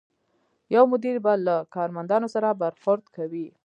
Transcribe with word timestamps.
یو 0.75 0.83
مدیر 0.91 1.15
به 1.25 1.33
له 1.45 1.55
کارمندانو 1.75 2.27
سره 2.35 2.59
برخورد 2.61 3.03
کوي. 3.15 3.47